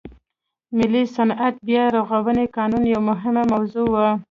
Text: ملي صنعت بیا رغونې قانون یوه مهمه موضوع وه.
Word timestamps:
ملي 0.77 1.03
صنعت 1.15 1.55
بیا 1.67 1.83
رغونې 1.97 2.45
قانون 2.57 2.83
یوه 2.93 3.03
مهمه 3.09 3.43
موضوع 3.51 3.87
وه. 3.93 4.07